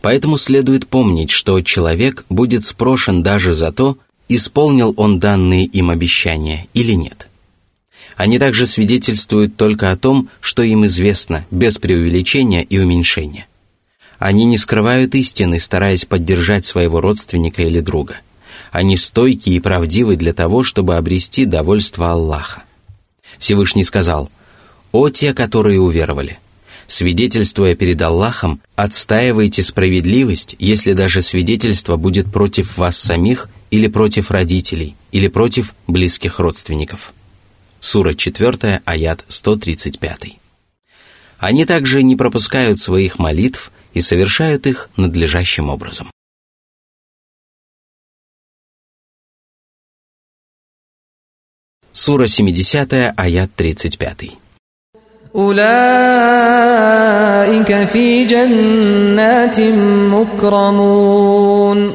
Поэтому 0.00 0.36
следует 0.36 0.86
помнить, 0.86 1.30
что 1.30 1.60
человек 1.60 2.24
будет 2.28 2.64
спрошен 2.64 3.22
даже 3.22 3.52
за 3.52 3.72
то, 3.72 3.98
исполнил 4.28 4.94
он 4.96 5.18
данные 5.18 5.64
им 5.64 5.90
обещания 5.90 6.68
или 6.74 6.92
нет. 6.92 7.28
Они 8.16 8.38
также 8.38 8.66
свидетельствуют 8.66 9.56
только 9.56 9.90
о 9.90 9.96
том, 9.96 10.30
что 10.40 10.62
им 10.62 10.86
известно, 10.86 11.44
без 11.50 11.78
преувеличения 11.78 12.62
и 12.62 12.78
уменьшения. 12.78 13.46
Они 14.18 14.44
не 14.44 14.56
скрывают 14.56 15.14
истины, 15.14 15.60
стараясь 15.60 16.04
поддержать 16.04 16.64
своего 16.64 17.00
родственника 17.00 17.62
или 17.62 17.80
друга. 17.80 18.16
Они 18.70 18.96
стойки 18.96 19.50
и 19.50 19.60
правдивы 19.60 20.16
для 20.16 20.32
того, 20.32 20.62
чтобы 20.62 20.96
обрести 20.96 21.44
довольство 21.44 22.12
Аллаха. 22.12 22.64
Всевышний 23.38 23.84
сказал, 23.84 24.30
«О 24.92 25.08
те, 25.10 25.34
которые 25.34 25.80
уверовали! 25.80 26.38
Свидетельствуя 26.86 27.74
перед 27.74 28.00
Аллахом, 28.00 28.60
отстаивайте 28.76 29.62
справедливость, 29.62 30.54
если 30.58 30.92
даже 30.92 31.20
свидетельство 31.20 31.96
будет 31.96 32.30
против 32.30 32.78
вас 32.78 32.96
самих 32.96 33.48
или 33.70 33.88
против 33.88 34.30
родителей, 34.30 34.94
или 35.10 35.26
против 35.26 35.74
близких 35.88 36.38
родственников. 36.38 37.12
Сура 37.80 38.14
4, 38.14 38.82
аят 38.84 39.24
135. 39.28 40.38
Они 41.38 41.64
также 41.64 42.02
не 42.02 42.16
пропускают 42.16 42.78
своих 42.78 43.18
молитв 43.18 43.72
и 43.95 44.01
совершают 44.01 44.67
их 44.67 44.89
надлежащим 44.97 45.69
образом. 45.69 46.11
Сура 51.93 52.27
70, 52.27 53.13
аят 53.17 53.51
35. 53.55 54.31
أولئك 55.35 55.69
في 57.87 58.25
جنات 58.25 59.61
مكرمون 60.11 61.93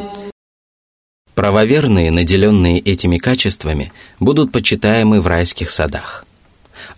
Правоверные, 1.35 2.11
наделенные 2.11 2.81
этими 2.81 3.19
качествами, 3.19 3.93
будут 4.21 4.53
почитаемы 4.53 5.21
в 5.21 5.27
райских 5.27 5.71
садах. 5.71 6.25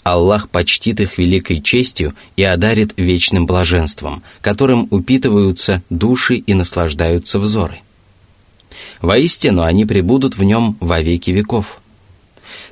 Аллах 0.04 0.50
почтит 0.50 1.00
их 1.00 1.18
великой 1.18 1.62
честью 1.62 2.16
и 2.36 2.44
одарит 2.44 2.94
вечным 2.98 3.46
блаженством, 3.46 4.24
которым 4.42 4.88
упитываются 4.92 5.82
души 5.90 6.36
и 6.36 6.54
наслаждаются 6.54 7.40
взоры. 7.40 7.82
Воистину 9.02 9.64
они 9.64 9.86
пребудут 9.86 10.38
в 10.38 10.44
нем 10.44 10.78
во 10.80 11.02
веки 11.02 11.32
веков. 11.32 11.82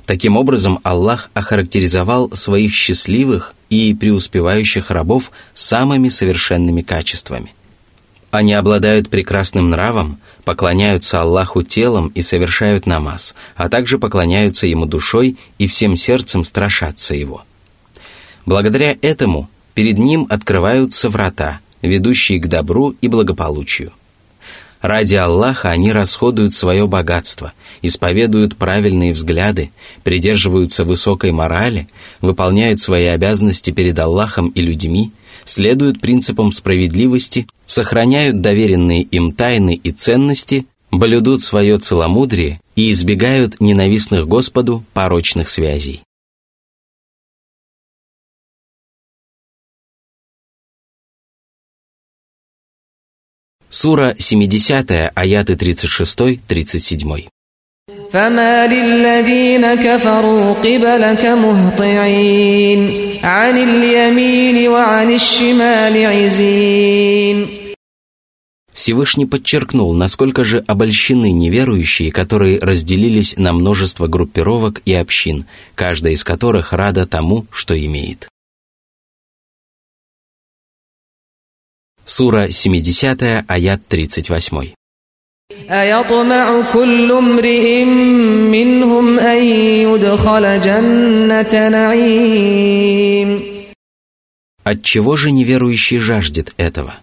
Таким 0.06 0.36
образом, 0.36 0.80
Аллах 0.82 1.30
охарактеризовал 1.34 2.30
своих 2.32 2.72
счастливых 2.72 3.54
и 3.70 3.94
преуспевающих 3.94 4.90
рабов 4.90 5.30
самыми 5.54 6.08
совершенными 6.08 6.82
качествами. 6.82 7.54
Они 8.30 8.54
обладают 8.54 9.10
прекрасным 9.10 9.70
нравом, 9.70 10.18
поклоняются 10.44 11.20
Аллаху 11.20 11.62
телом 11.62 12.08
и 12.14 12.22
совершают 12.22 12.86
намаз, 12.86 13.34
а 13.56 13.68
также 13.68 13.98
поклоняются 13.98 14.66
Ему 14.66 14.86
душой 14.86 15.36
и 15.58 15.66
всем 15.66 15.96
сердцем 15.96 16.44
страшатся 16.44 17.14
Его. 17.14 17.44
Благодаря 18.44 18.96
этому 19.02 19.48
перед 19.74 19.98
Ним 19.98 20.26
открываются 20.28 21.08
врата, 21.08 21.60
ведущие 21.80 22.40
к 22.40 22.46
добру 22.48 22.94
и 23.00 23.08
благополучию. 23.08 23.92
Ради 24.80 25.14
Аллаха 25.14 25.70
они 25.70 25.92
расходуют 25.92 26.52
свое 26.52 26.88
богатство, 26.88 27.52
исповедуют 27.82 28.56
правильные 28.56 29.12
взгляды, 29.12 29.70
придерживаются 30.02 30.84
высокой 30.84 31.30
морали, 31.30 31.86
выполняют 32.20 32.80
свои 32.80 33.06
обязанности 33.06 33.70
перед 33.70 33.96
Аллахом 34.00 34.48
и 34.48 34.60
людьми, 34.60 35.12
следуют 35.44 36.00
принципам 36.00 36.52
справедливости 36.52 37.46
сохраняют 37.66 38.40
доверенные 38.40 39.02
им 39.02 39.32
тайны 39.32 39.74
и 39.74 39.92
ценности, 39.92 40.66
блюдут 40.90 41.42
свое 41.42 41.78
целомудрие 41.78 42.60
и 42.76 42.90
избегают 42.90 43.60
ненавистных 43.60 44.28
Господу 44.28 44.84
порочных 44.92 45.48
связей. 45.48 46.02
Сура 53.68 54.14
70, 54.18 55.12
аяты 55.14 55.54
36-37. 55.54 57.28
فما 58.11 58.67
للذين 58.67 59.75
كفروا 59.75 60.53
قبلك 60.53 61.25
مهطعين 61.25 62.79
عن 63.23 63.57
اليمين 63.57 64.67
وعن 64.67 65.11
الشمال 65.11 66.05
عزين 66.05 67.47
Всевышний 68.73 69.25
подчеркнул, 69.25 69.93
насколько 69.93 70.43
же 70.43 70.63
обольщены 70.67 71.31
неверующие, 71.31 72.11
которые 72.11 72.59
разделились 72.59 73.35
на 73.35 73.51
множество 73.51 74.07
группировок 74.07 74.81
и 74.85 74.93
общин, 74.93 75.45
каждая 75.73 76.13
из 76.13 76.23
которых 76.23 76.73
рада 76.73 77.07
тому, 77.07 77.47
что 77.51 77.73
имеет. 77.73 78.29
Сура 82.05 82.51
70, 82.51 83.45
аят 83.47 83.87
38. 83.87 84.73
أيطمع 85.69 86.73
كل 86.73 87.11
امرئ 87.11 87.85
منهم 87.85 89.19
أن 89.19 89.43
يدخل 89.87 90.61
جنة 90.61 91.69
نعيم 91.69 93.57
Отчего 94.63 95.15
же 95.15 95.31
неверующий 95.31 95.99
жаждет 95.99 96.53
этого? 96.57 96.95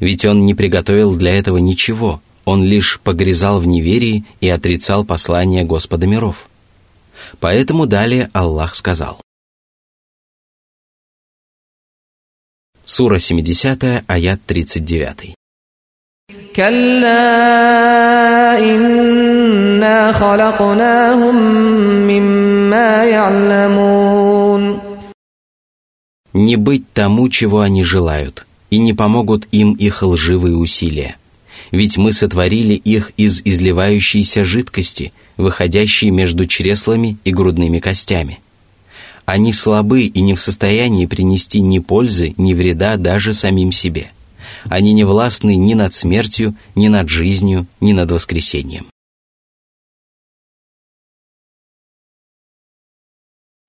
Ведь 0.00 0.24
он 0.24 0.44
не 0.44 0.54
приготовил 0.54 1.14
для 1.14 1.36
этого 1.36 1.58
ничего, 1.58 2.20
он 2.44 2.64
лишь 2.64 2.98
погрязал 2.98 3.60
в 3.60 3.68
неверии 3.68 4.24
и 4.40 4.48
отрицал 4.48 5.04
послание 5.04 5.62
Господа 5.62 6.08
миров. 6.08 6.48
Поэтому 7.38 7.86
далее 7.86 8.30
Аллах 8.32 8.74
сказал. 8.74 9.20
Сура 12.84 13.20
70, 13.20 14.02
аят 14.08 14.40
39. 14.44 15.36
كلا 16.58 17.18
إنا 18.58 20.12
خلقناهم 20.12 21.36
مما 22.06 23.04
يعلمون 23.04 24.80
Не 26.34 26.56
быть 26.56 26.82
тому, 26.92 27.28
чего 27.28 27.60
они 27.60 27.84
желают, 27.84 28.44
и 28.68 28.78
не 28.78 28.92
помогут 28.92 29.46
им 29.52 29.74
их 29.74 30.02
лживые 30.02 30.56
усилия. 30.56 31.16
ведь 31.74 31.96
мы 31.96 32.12
сотворили 32.12 32.74
их 32.74 33.12
из 33.16 33.40
изливающейся 33.44 34.44
жидкости, 34.44 35.12
выходящей 35.36 36.10
между 36.10 36.46
чреслами 36.46 37.16
и 37.24 37.32
грудными 37.32 37.80
костями. 37.80 38.38
Они 39.24 39.52
слабы 39.52 40.02
и 40.02 40.20
не 40.20 40.34
в 40.34 40.40
состоянии 40.40 41.06
принести 41.06 41.60
ни 41.60 41.78
пользы, 41.78 42.34
ни 42.36 42.52
вреда 42.54 42.96
даже 42.96 43.32
самим 43.32 43.72
себе. 43.72 44.10
Они 44.68 44.92
не 44.92 45.04
властны 45.04 45.56
ни 45.56 45.74
над 45.74 45.92
смертью, 45.94 46.54
ни 46.74 46.88
над 46.88 47.08
жизнью, 47.08 47.66
ни 47.80 47.92
над 47.92 48.10
воскресением. 48.10 48.86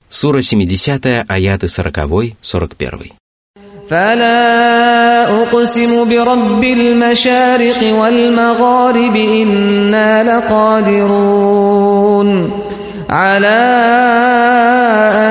Сура 0.10 0.42
70, 0.42 1.26
аяты 1.28 1.68
40, 1.68 2.38
41. 2.42 3.14
فلا 3.90 5.42
أقسم 5.44 6.10
برب 6.10 6.64
المشارق 6.64 7.94
والمغارب 7.94 9.16
إنا 9.16 10.24
لقادرون 10.24 11.50
على 13.10 13.48
أن 13.48 14.89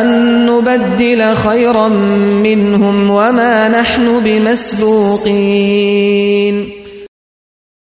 نبدل 0.08 1.34
خيرا 1.36 1.88
منهم 1.88 3.10
وما 3.10 3.68
نحن 3.68 4.24
بمسبوقين 4.24 5.64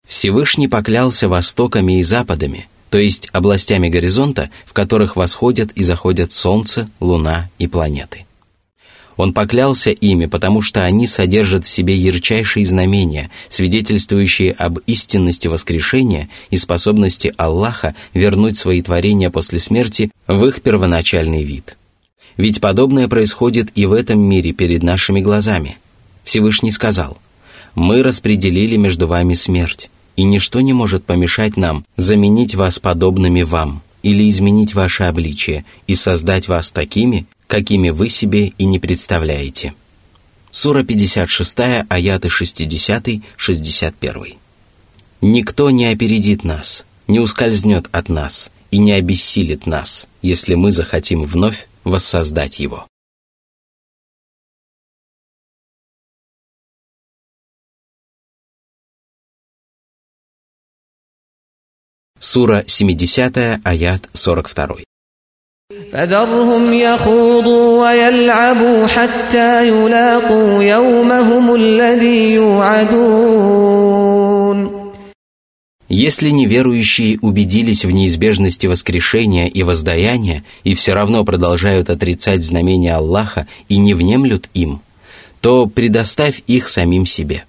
Всевышний 0.09 0.69
поклялся 0.69 1.29
востоками 1.29 1.99
и 1.99 2.03
западами, 2.03 2.69
то 2.91 2.99
есть 2.99 3.29
областями 3.33 3.89
горизонта, 3.89 4.51
в 4.65 4.73
которых 4.73 5.17
восходят 5.17 5.73
и 5.73 5.83
заходят 5.83 6.31
Солнце, 6.33 6.89
Луна 7.01 7.51
и 7.59 7.67
планеты. 7.67 8.27
Он 9.17 9.33
поклялся 9.33 9.91
ими, 9.91 10.27
потому 10.27 10.63
что 10.63 10.85
они 10.85 11.07
содержат 11.07 11.65
в 11.65 11.69
себе 11.69 11.97
ярчайшие 11.97 12.67
знамения, 12.67 13.31
свидетельствующие 13.49 14.53
об 14.53 14.79
истинности 14.87 15.49
воскрешения 15.49 16.29
и 16.51 16.57
способности 16.57 17.33
Аллаха 17.37 17.95
вернуть 18.13 18.59
свои 18.59 18.83
творения 18.83 19.31
после 19.31 19.59
смерти 19.59 20.11
в 20.27 20.45
их 20.45 20.61
первоначальный 20.63 21.45
вид.– 21.45 21.77
ведь 22.38 22.62
подобное 22.62 23.08
происходит 23.08 23.70
и 23.76 23.86
в 23.86 23.94
этом 23.94 24.20
мире 24.20 24.54
перед 24.54 24.84
нашими 24.84 25.22
глазами. 25.22 25.78
Всевышний 26.24 26.72
сказал, 26.72 27.18
«Мы 27.76 28.04
распределили 28.04 28.78
между 28.78 29.08
вами 29.08 29.34
смерть, 29.34 29.90
и 30.16 30.24
ничто 30.24 30.62
не 30.62 30.74
может 30.74 31.06
помешать 31.06 31.58
нам 31.58 31.86
заменить 31.96 32.56
вас 32.56 32.80
подобными 32.80 33.44
вам» 33.44 33.82
или 34.04 34.30
изменить 34.30 34.74
ваше 34.74 35.04
обличие 35.04 35.66
и 35.88 35.96
создать 35.96 36.48
вас 36.48 36.72
такими, 36.72 37.26
какими 37.48 37.90
вы 37.90 38.10
себе 38.10 38.54
и 38.58 38.66
не 38.66 38.80
представляете. 38.80 39.74
Сура 40.52 40.84
56, 40.84 41.60
аяты 41.88 42.28
60-61. 42.28 44.36
«Никто 45.22 45.70
не 45.70 45.86
опередит 45.86 46.44
нас, 46.44 46.86
не 47.08 47.20
ускользнет 47.20 47.88
от 47.92 48.10
нас 48.10 48.52
и 48.72 48.80
не 48.80 48.94
обессилит 48.94 49.66
нас, 49.66 50.08
если 50.22 50.56
мы 50.56 50.72
захотим 50.72 51.24
вновь 51.24 51.68
воссоздать 51.91 52.59
его». 52.59 52.89
Сура 62.19 62.65
70, 62.67 63.61
аят 63.65 64.09
42. 64.13 64.85
فذرهم 65.93 66.75
يخوضوا 66.75 67.89
ويلعبوا 67.89 68.87
حتى 68.87 69.69
يلاقوا 69.69 70.63
يومهم 70.63 71.55
الذي 71.55 72.35
يوعدون 72.35 74.00
если 75.94 76.30
неверующие 76.30 77.20
убедились 77.20 77.84
в 77.84 77.92
неизбежности 77.92 78.66
воскрешения 78.66 79.48
и 79.48 79.62
воздаяния 79.62 80.46
и 80.64 80.74
все 80.74 80.94
равно 80.94 81.26
продолжают 81.26 81.90
отрицать 81.90 82.44
знамения 82.44 82.96
Аллаха 82.96 83.46
и 83.68 83.76
не 83.76 83.94
внемлют 83.94 84.50
им, 84.54 84.80
то 85.42 85.66
предоставь 85.66 86.44
их 86.48 86.70
самим 86.70 87.06
себе. 87.06 87.44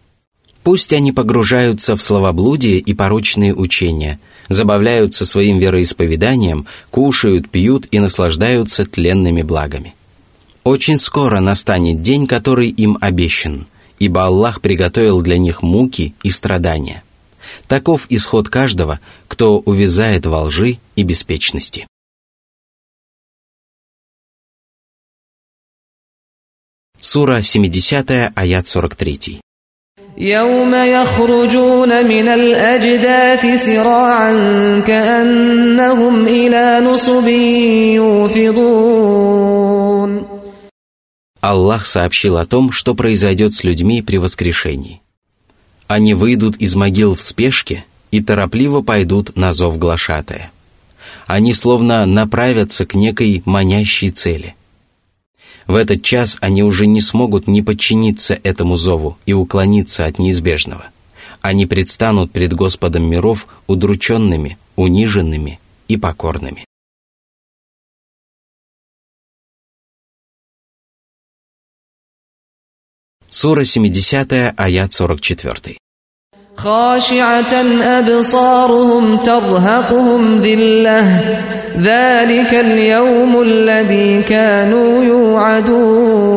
Пусть 0.64 0.92
они 0.92 1.12
погружаются 1.12 1.94
в 1.94 2.02
словоблудие 2.02 2.78
и 2.78 2.94
порочные 2.94 3.54
учения– 3.54 4.18
забавляются 4.48 5.24
своим 5.24 5.58
вероисповеданием, 5.58 6.66
кушают, 6.90 7.48
пьют 7.48 7.86
и 7.92 8.00
наслаждаются 8.00 8.84
тленными 8.84 9.42
благами. 9.42 9.94
Очень 10.64 10.98
скоро 10.98 11.38
настанет 11.38 12.02
день, 12.02 12.26
который 12.26 12.68
им 12.68 12.98
обещан, 13.00 13.66
ибо 14.00 14.26
Аллах 14.26 14.60
приготовил 14.60 15.22
для 15.22 15.38
них 15.38 15.62
муки 15.62 16.14
и 16.24 16.30
страдания. 16.30 17.04
Таков 17.67 18.05
исход 18.09 18.49
каждого, 18.49 18.99
кто 19.27 19.59
увязает 19.59 20.25
во 20.25 20.43
лжи 20.43 20.79
и 20.95 21.03
беспечности. 21.03 21.87
Сура 26.99 27.41
70, 27.41 28.31
аят 28.35 28.67
43. 28.67 29.41
يوم 30.17 30.73
يخرجون 30.75 32.07
من 32.07 32.27
الأجداث 32.27 33.63
سراعا 33.65 34.33
كأنهم 34.79 36.25
إلى 36.25 36.81
نصب 36.85 37.27
يوفضون 37.95 39.17
Аллах 41.39 41.85
сообщил 41.85 42.37
о 42.37 42.45
том, 42.45 42.71
что 42.71 42.95
произойдет 42.95 43.53
с 43.53 43.63
людьми 43.63 44.01
при 44.01 44.17
воскрешении. 44.17 45.00
Они 45.92 46.14
выйдут 46.14 46.56
из 46.56 46.74
могил 46.74 47.14
в 47.14 47.20
спешке 47.20 47.84
и 48.10 48.22
торопливо 48.22 48.80
пойдут 48.80 49.36
на 49.36 49.52
зов 49.52 49.76
глашатая. 49.76 50.50
Они 51.26 51.52
словно 51.52 52.06
направятся 52.06 52.86
к 52.86 52.94
некой 52.94 53.42
манящей 53.44 54.08
цели– 54.08 54.54
в 55.66 55.76
этот 55.76 56.02
час 56.02 56.38
они 56.40 56.62
уже 56.62 56.86
не 56.86 57.00
смогут 57.00 57.46
не 57.46 57.62
подчиниться 57.62 58.38
этому 58.42 58.76
зову 58.76 59.16
и 59.26 59.32
уклониться 59.32 60.06
от 60.06 60.18
неизбежного. 60.18 60.86
Они 61.40 61.66
предстанут 61.66 62.32
пред 62.32 62.52
Господом 62.52 63.08
миров 63.08 63.46
удрученными, 63.66 64.58
униженными 64.76 65.60
и 65.88 65.96
покорными. 65.96 66.64
Сура 73.41 73.63
70, 73.63 74.53
аят 74.57 74.93
44. 74.93 75.77
خاشعة 76.57 77.53
أبصارهم 77.99 79.17
ترهقهم 79.17 80.41
ذلة 80.41 81.01
ذلك 81.77 82.53
اليوم 82.53 83.41
الذي 83.41 84.21
كانوا 84.21 85.03
يوعدون 85.03 86.27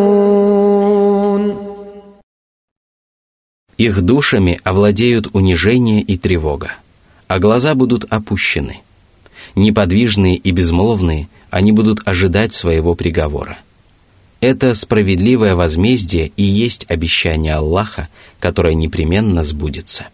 Их 3.79 4.03
душами 4.03 4.61
овладеют 4.63 5.29
унижение 5.33 6.03
и 6.03 6.19
тревога, 6.19 6.73
а 7.29 7.39
глаза 7.39 7.75
будут 7.75 8.05
опущены. 8.11 8.83
Неподвижные 9.55 10.37
и 10.37 10.51
безмолвные, 10.51 11.29
они 11.49 11.73
будут 11.73 12.07
ожидать 12.07 12.53
своего 12.53 12.95
приговора. 12.95 13.57
Это 14.48 14.76
справедливое 14.76 15.56
возмездие 15.56 16.32
и 16.38 16.44
есть 16.44 16.86
обещание 16.88 17.56
Аллаха, 17.56 18.10
которое 18.40 18.76
непременно 18.76 19.42
сбудется. 19.42 20.06